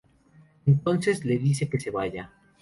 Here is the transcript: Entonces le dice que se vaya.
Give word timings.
Entonces 0.65 1.25
le 1.25 1.37
dice 1.37 1.69
que 1.69 1.79
se 1.79 1.91
vaya. 1.91 2.31